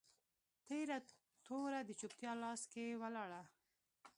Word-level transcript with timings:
تیره 0.67 0.97
توره 1.45 1.81
د 1.87 1.91
چوپتیا 1.99 2.31
لاس 2.43 2.61
کي 2.71 2.85
ولاړه 3.01 3.41